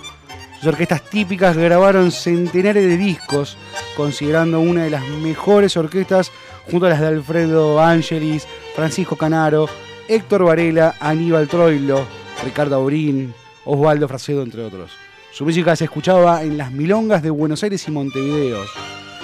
[0.60, 3.58] Sus orquestas típicas grabaron centenares de discos,
[3.98, 6.32] considerando una de las mejores orquestas
[6.70, 9.68] junto a las de Alfredo Angelis, Francisco Canaro,
[10.08, 12.06] Héctor Varela, Aníbal Troilo,
[12.42, 14.92] Ricardo Aurín, Osvaldo Fracedo, entre otros.
[15.32, 18.62] Su música se escuchaba en las milongas de Buenos Aires y Montevideo,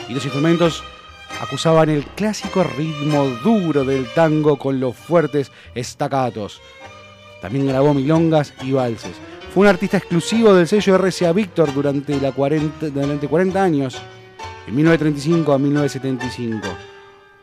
[0.09, 0.83] y los instrumentos
[1.41, 6.61] acusaban el clásico ritmo duro del tango con los fuertes estacatos.
[7.41, 9.17] También grabó milongas y valses.
[9.55, 14.01] Fue un artista exclusivo del sello RCA Victor durante, la 40, durante 40 años,
[14.67, 16.69] de 1935 a 1975.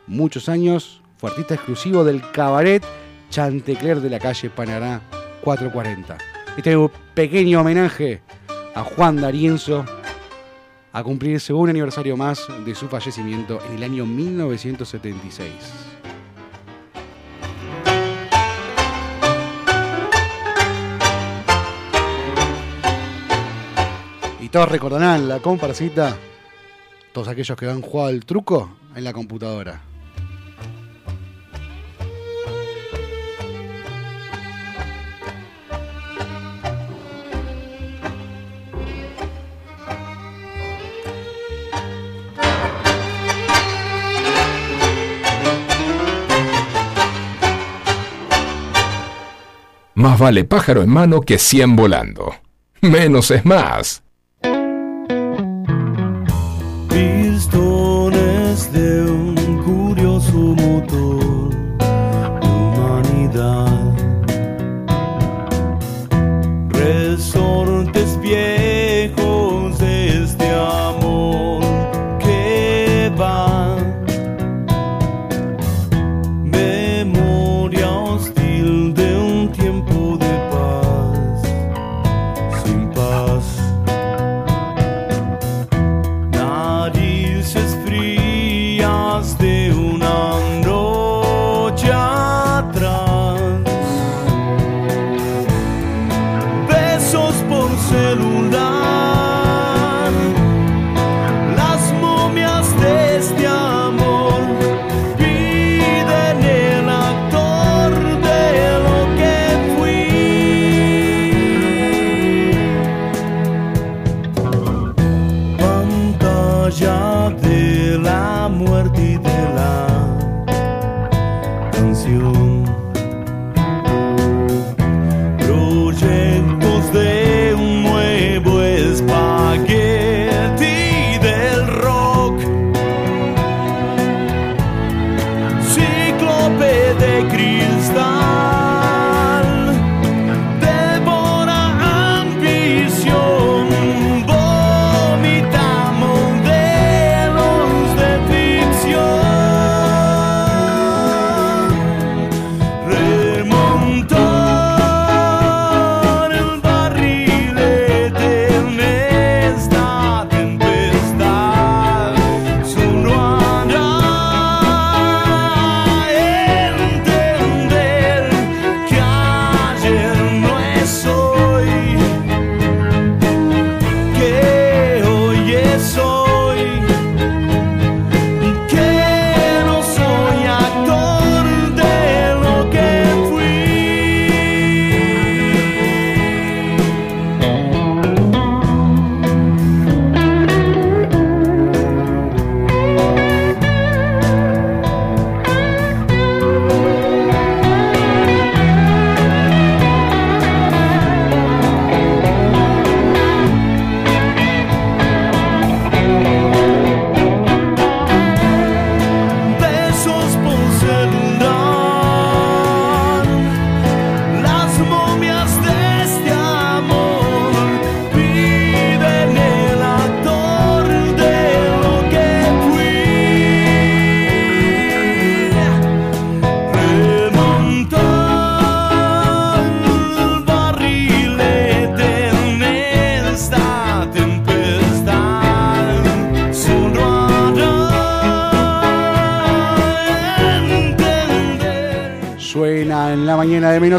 [0.07, 2.83] Muchos años fue artista exclusivo del cabaret
[3.29, 5.01] Chantecler de la calle Panará
[5.43, 6.36] 440.
[6.57, 6.75] Este
[7.13, 8.21] pequeño homenaje
[8.73, 9.85] a Juan D'Arienzo
[10.91, 15.51] a cumplirse un aniversario más de su fallecimiento en el año 1976.
[24.41, 26.17] Y todos recordarán la comparsita,
[27.11, 29.83] todos aquellos que han jugado el truco en la computadora.
[49.97, 52.35] Más vale pájaro en mano que cien volando.
[52.81, 54.03] Menos es más.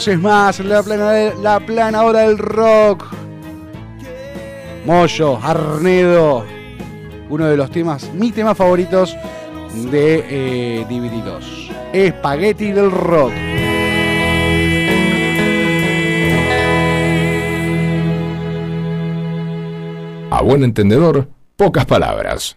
[0.06, 3.04] Es más, la plana, la plana hora del rock.
[4.86, 6.44] Moyo, Arnedo,
[7.28, 9.16] uno de los temas, mis temas favoritos
[9.90, 11.72] de eh, DVD2.
[11.92, 13.32] Espagueti del rock.
[20.30, 22.56] A buen entendedor, pocas palabras.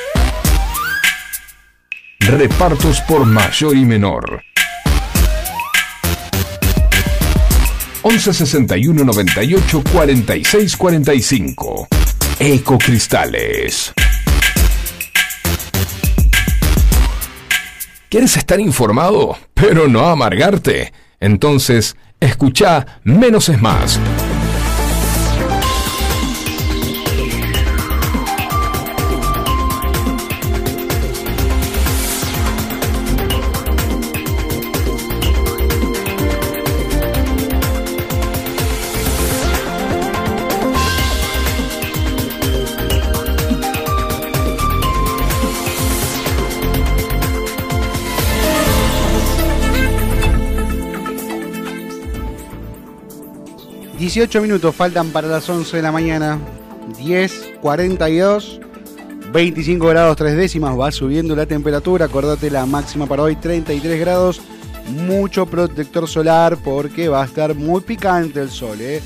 [2.27, 4.43] Repartos por mayor y menor.
[8.03, 11.87] 11 61 98 46 45.
[12.39, 13.91] Ecocristales.
[18.07, 20.93] ¿Quieres estar informado, pero no amargarte?
[21.19, 23.99] Entonces, escucha Menos es Más.
[54.13, 56.37] 18 minutos faltan para las 11 de la mañana.
[56.97, 58.59] 10, 42,
[59.31, 60.77] 25 grados 3 décimas.
[60.77, 62.07] Va subiendo la temperatura.
[62.07, 64.41] Acordate la máxima para hoy, 33 grados.
[65.07, 68.81] Mucho protector solar porque va a estar muy picante el sol.
[68.81, 69.01] ¿eh?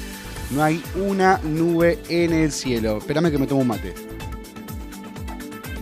[0.50, 2.98] No hay una nube en el cielo.
[2.98, 3.94] Espérame que me tomo un mate.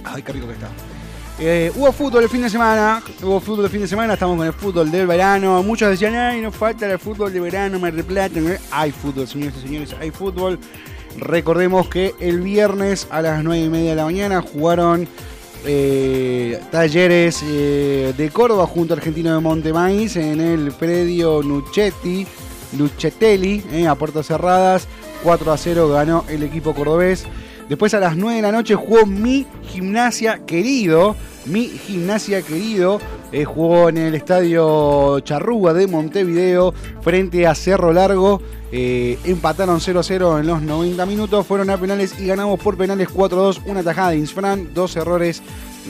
[0.03, 0.67] Ay, qué rico que está.
[1.39, 4.45] Eh, hubo fútbol el fin de semana, hubo fútbol el fin de semana, estamos con
[4.45, 5.61] el fútbol del verano.
[5.63, 8.57] Muchos decían, ay, no falta el fútbol de verano, me replatan.
[8.71, 10.59] Hay fútbol, señores y señores, hay fútbol.
[11.17, 15.07] Recordemos que el viernes a las 9 y media de la mañana jugaron
[15.65, 22.27] eh, talleres eh, de Córdoba junto a Argentino de Montemaíz en el predio Nuchetti,
[22.77, 24.87] Luchetelli, a puertas cerradas.
[25.23, 27.25] 4 a 0 ganó el equipo cordobés.
[27.69, 31.15] Después a las 9 de la noche jugó mi gimnasia querido.
[31.45, 32.99] Mi gimnasia querido
[33.31, 38.41] eh, jugó en el estadio Charrúa de Montevideo frente a Cerro Largo.
[38.71, 41.45] Eh, empataron 0-0 en los 90 minutos.
[41.45, 43.61] Fueron a penales y ganamos por penales 4-2.
[43.65, 45.41] Una tajada de Insfran, dos errores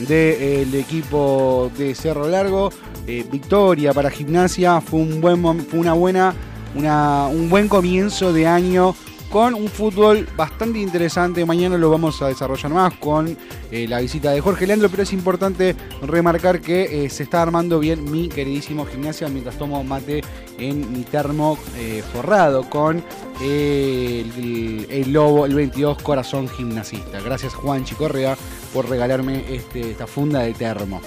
[0.08, 2.70] del equipo de Cerro Largo.
[3.06, 4.80] Eh, victoria para Gimnasia.
[4.80, 6.34] Fue, un buen, una buena,
[6.74, 8.94] una, un buen comienzo de año
[9.34, 11.44] con un fútbol bastante interesante.
[11.44, 13.36] Mañana lo vamos a desarrollar más con
[13.72, 17.80] eh, la visita de Jorge Leandro, pero es importante remarcar que eh, se está armando
[17.80, 20.22] bien mi queridísimo gimnasia mientras tomo mate
[20.56, 23.02] en mi termo eh, forrado con
[23.42, 27.20] el, lobo, el 22 Corazón Gimnasista.
[27.20, 28.36] Gracias Juan Chicorrea
[28.72, 31.00] por regalarme este, esta funda de termo.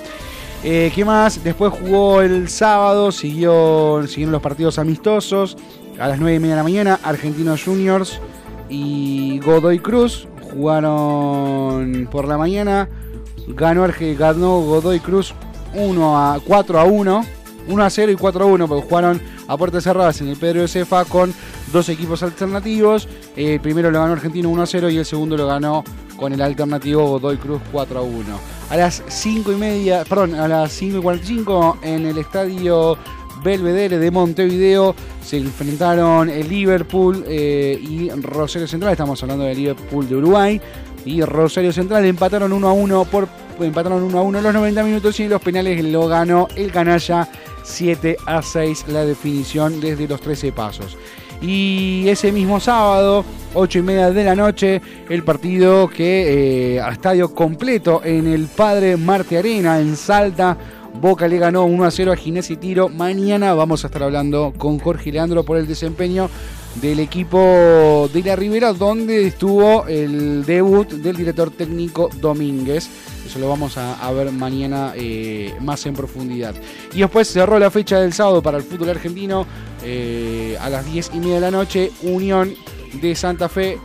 [0.62, 1.42] ¿Qué más?
[1.46, 5.56] Después jugó el sábado, siguió, siguieron los partidos amistosos
[6.00, 8.20] a las 9 y media de la mañana, Argentinos Juniors
[8.70, 12.90] y Godoy Cruz jugaron por la mañana.
[13.48, 13.88] Ganó,
[14.18, 15.34] ganó Godoy Cruz
[15.74, 17.26] 1 a 4 a 1.
[17.70, 20.62] 1 a 0 y 4 a 1, porque jugaron a puertas cerradas en el Pedro
[20.62, 21.34] de Cefa con
[21.74, 23.10] dos equipos alternativos.
[23.36, 25.84] El primero lo ganó Argentino 1 a 0 y el segundo lo ganó
[26.16, 28.40] con el alternativo Godoy Cruz 4 a 1.
[28.70, 32.98] A las 5 y media, perdón, a las 5 y 45 en el estadio
[33.44, 38.94] Belvedere de Montevideo se enfrentaron el Liverpool eh, y Rosario Central.
[38.94, 40.62] Estamos hablando del Liverpool de Uruguay.
[41.06, 43.28] Y Rosario Central empataron 1 a 1 por
[43.60, 47.28] empataron 1 a 1 en los 90 minutos y los penales lo ganó el canalla
[47.64, 50.98] 7 a 6 la definición desde los 13 pasos.
[51.42, 53.24] Y ese mismo sábado,
[53.54, 58.48] 8 y media de la noche, el partido que eh, a estadio completo en el
[58.48, 60.58] Padre Marte Arena en Salta
[61.00, 62.90] Boca le ganó 1 a 0 a Ginés y Tiro.
[62.90, 66.28] Mañana vamos a estar hablando con Jorge Leandro por el desempeño
[66.82, 72.90] del equipo de la Ribera, donde estuvo el debut del director técnico Domínguez.
[73.26, 76.56] Eso lo vamos a, ver mañana eh, más en profundidad.
[76.94, 79.46] Y después cerró la fecha del sábado para el fútbol argentino
[79.84, 81.92] eh, a las 10 y media de la noche.
[82.02, 82.56] Unión
[83.00, 83.78] de Santa Fe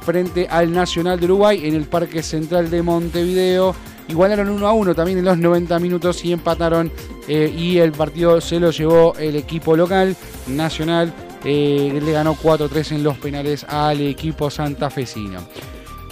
[0.00, 3.74] frente al Nacional de Uruguay en el Parque Central de Montevideo.
[4.08, 6.90] Igualaron 1 a 1 también en los 90 minutos y empataron.
[7.26, 11.12] Eh, y el partido se lo llevó el equipo local, Nacional.
[11.44, 15.40] Eh, le ganó 4-3 en los penales al equipo santafesino.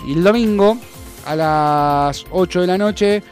[0.06, 0.76] Y el domingo,
[1.26, 3.22] a las 8 de la noche,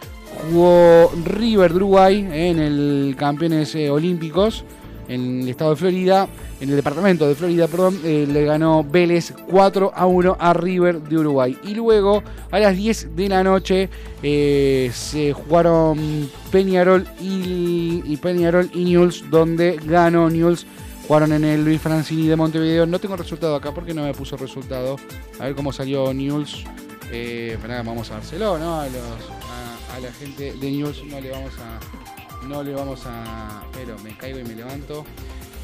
[0.51, 4.65] jugó River de Uruguay en el Campeones eh, Olímpicos.
[5.11, 6.29] En el estado de Florida,
[6.61, 11.03] en el departamento de Florida, perdón, eh, le ganó Vélez 4 a 1 a River
[11.03, 11.59] de Uruguay.
[11.65, 13.89] Y luego a las 10 de la noche
[14.23, 20.65] eh, se jugaron Peñarol y, y Peñarol y Newell's, donde ganó Newell's.
[21.09, 22.87] Jugaron en el Luis Francini de Montevideo.
[22.87, 24.95] No tengo resultado acá porque no me puso resultado.
[25.41, 26.63] A ver cómo salió Newell's.
[27.11, 28.81] Eh, vamos a dárselo, ¿no?
[28.81, 32.20] A, los, a, la gente de Newell's no le vamos a.
[32.49, 33.63] No le vamos a.
[33.73, 35.05] Pero me caigo y me levanto.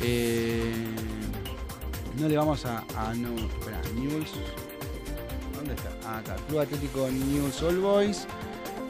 [0.02, 0.72] Eh,
[2.18, 2.84] no le vamos a.
[2.96, 4.32] a no, espera, Newell's.
[5.54, 6.18] ¿Dónde está?
[6.18, 6.36] acá.
[6.48, 8.26] Club Atlético Newell's All Boys.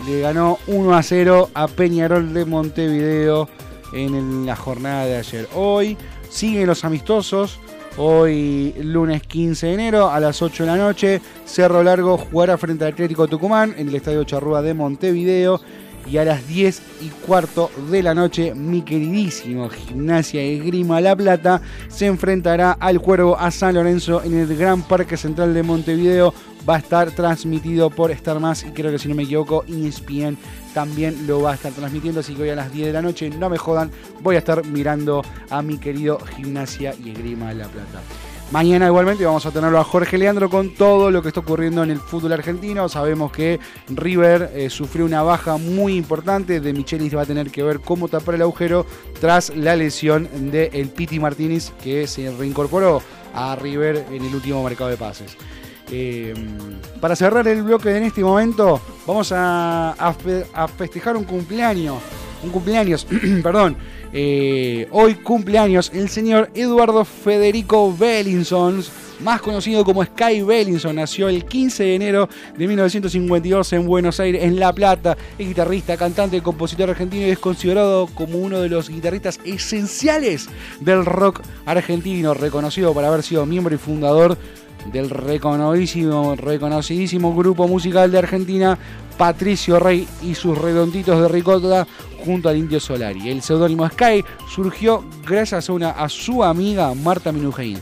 [0.07, 3.49] Le ganó 1 a 0 a Peñarol de Montevideo
[3.93, 5.49] en la jornada de ayer.
[5.55, 5.97] Hoy
[6.29, 7.59] siguen los amistosos.
[7.99, 12.85] Hoy, lunes 15 de enero, a las 8 de la noche, Cerro Largo jugará frente
[12.85, 15.63] al Atlético Tucumán en el Estadio Charrúa de Montevideo.
[16.09, 21.17] Y a las 10 y cuarto de la noche, mi queridísimo Gimnasia y Grima La
[21.17, 26.33] Plata se enfrentará al Cuervo a San Lorenzo en el Gran Parque Central de Montevideo.
[26.69, 30.37] Va a estar transmitido por Star Más y creo que si no me equivoco, ESPN
[30.75, 32.21] también lo va a estar transmitiendo.
[32.21, 33.91] Así que hoy a las 10 de la noche, no me jodan,
[34.21, 38.01] voy a estar mirando a mi querido Gimnasia y Esgrima La Plata.
[38.53, 41.91] Mañana igualmente vamos a tenerlo a Jorge Leandro con todo lo que está ocurriendo en
[41.91, 42.89] el fútbol argentino.
[42.89, 46.61] Sabemos que River eh, sufrió una baja muy importante.
[46.61, 48.87] De Michelis va a tener que ver cómo tapar el agujero
[49.21, 53.03] tras la lesión de el Piti Martínez que se reincorporó
[53.35, 55.37] a River en el último mercado de pases.
[55.91, 56.33] Eh,
[57.01, 60.15] para cerrar el bloque en este momento, vamos a,
[60.79, 61.97] festejar un cumpleaños.
[62.45, 63.09] Un cumpleaños,
[63.43, 63.77] perdón
[64.19, 68.83] eh, hoy cumpleaños el señor Eduardo Federico Bellinson,
[69.21, 74.43] más conocido como Sky Bellinson, nació el 15 de enero de 1952 en Buenos Aires,
[74.43, 75.19] en La Plata.
[75.39, 80.49] Es guitarrista, cantante, compositor argentino y es considerado como uno de los guitarristas esenciales
[80.81, 84.39] del rock argentino, reconocido por haber sido miembro y fundador
[84.93, 88.79] del reconocidísimo, reconocidísimo grupo musical de Argentina,
[89.19, 91.87] Patricio Rey y sus redonditos de ricota
[92.27, 93.31] junto al Indio Solari.
[93.31, 97.79] El seudónimo Sky surgió gracias a, una, a su amiga Marta Minujín.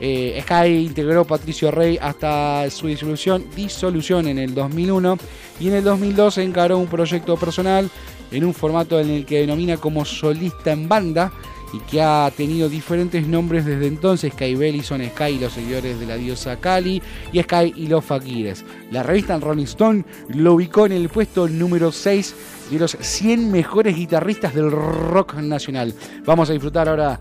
[0.00, 5.16] Eh, Sky integró Patricio Rey hasta su disolución, disolución en el 2001
[5.60, 7.88] y en el 2002 encaró un proyecto personal
[8.32, 11.32] en un formato en el que denomina como solista en banda
[11.74, 16.06] y que ha tenido diferentes nombres desde entonces, Sky Bellison, Sky y los seguidores de
[16.06, 17.02] la diosa Kali
[17.32, 18.64] y Sky y los Fakires.
[18.92, 22.34] La revista Rolling Stone lo ubicó en el puesto número 6
[22.70, 25.92] de los 100 mejores guitarristas del rock nacional.
[26.24, 27.18] Vamos a disfrutar ahora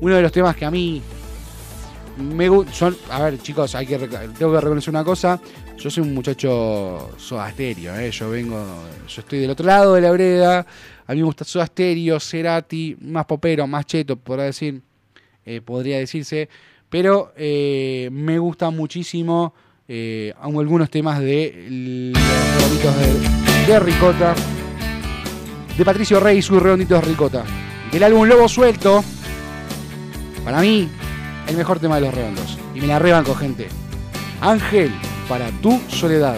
[0.00, 1.00] uno de los temas que a mí
[2.18, 5.40] me son a ver chicos hay que tengo que reconocer una cosa
[5.78, 8.10] yo soy un muchacho soda ¿eh?
[8.12, 8.62] yo vengo
[9.08, 10.66] yo estoy del otro lado de la vereda
[11.06, 14.80] a mí me gusta Soda Stereo, Cerati, más popero, más cheto, decir,
[15.44, 16.48] eh, podría decirse.
[16.88, 19.54] Pero eh, me gustan muchísimo
[19.88, 24.34] eh, algunos temas de los de, de Ricota.
[25.76, 27.44] De Patricio Rey y sus redonditos de Ricota.
[27.90, 29.02] Del álbum Lobo Suelto.
[30.44, 30.88] Para mí,
[31.48, 32.58] el mejor tema de los redondos.
[32.74, 33.68] Y me la rebanco, gente.
[34.40, 34.92] Ángel,
[35.28, 36.36] para tu soledad.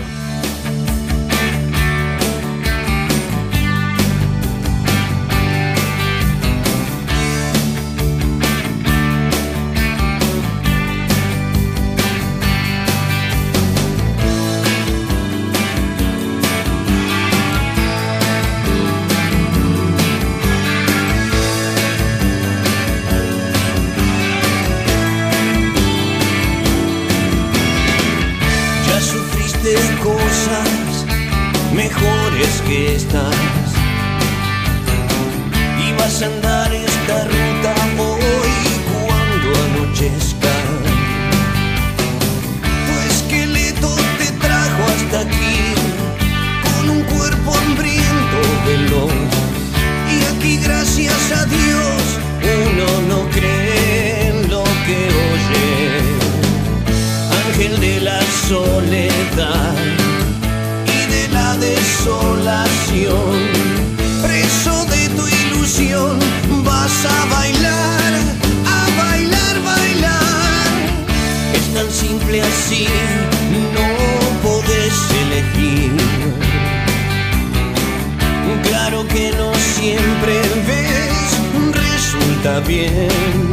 [82.61, 83.44] bien.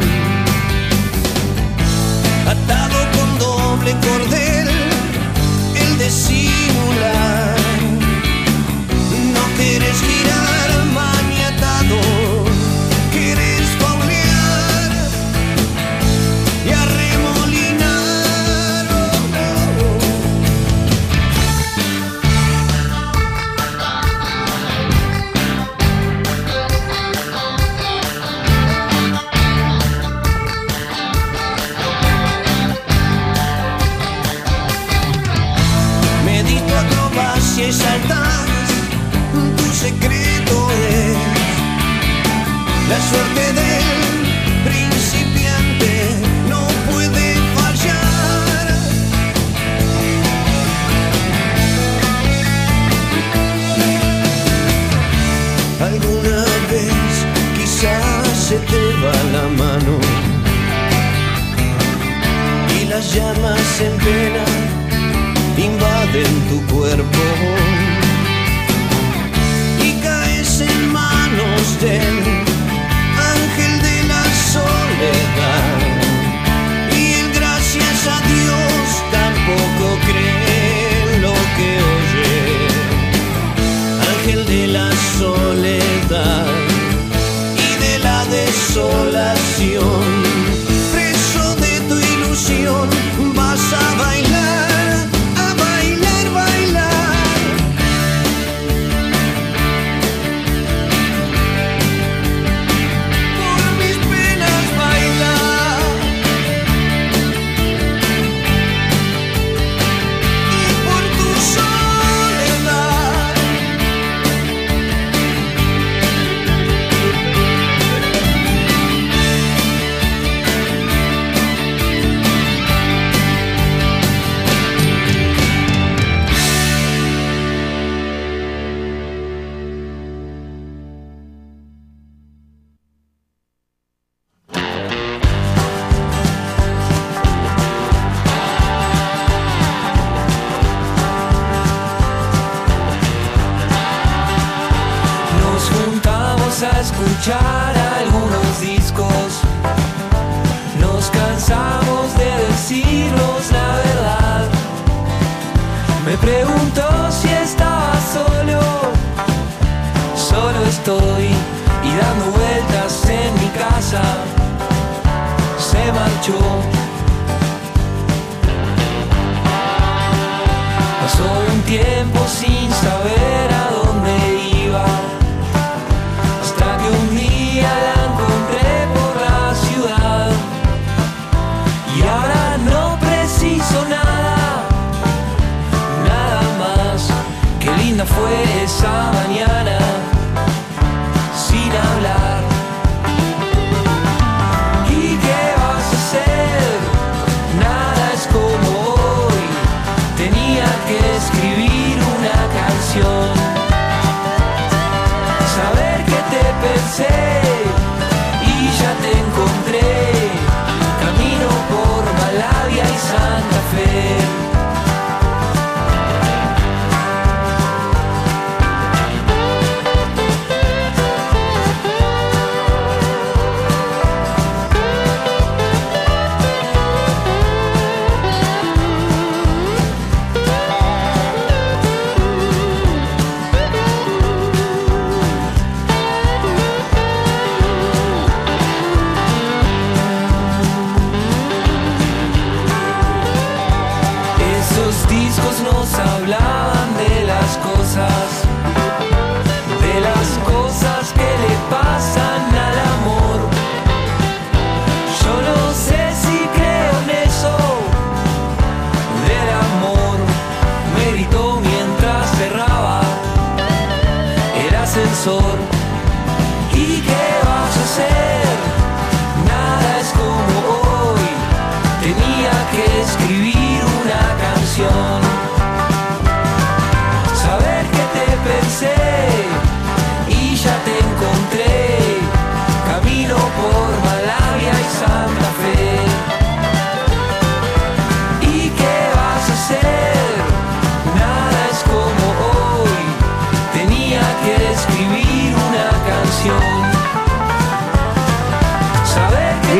[188.22, 189.31] always someone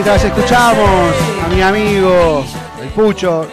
[0.04, 2.44] mientras escuchamos a mi amigo,
[2.82, 3.46] el Pucho,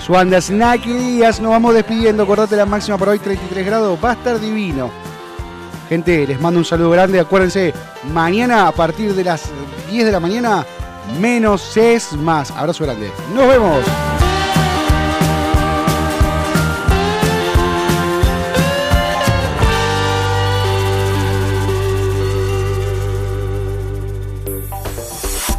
[0.00, 2.22] su banda Snack Díaz, nos vamos despidiendo.
[2.22, 4.88] Acordate la máxima para hoy, 33 grados, va a estar divino.
[5.88, 7.18] Gente, les mando un saludo grande.
[7.18, 7.74] Acuérdense,
[8.12, 9.50] mañana a partir de las
[9.90, 10.64] 10 de la mañana,
[11.20, 12.52] menos es más.
[12.52, 13.10] Abrazo grande.
[13.34, 13.80] Nos vemos.